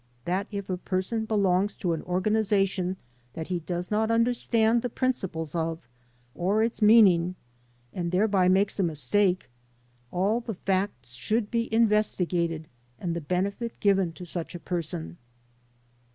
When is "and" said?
7.93-8.11, 12.97-13.15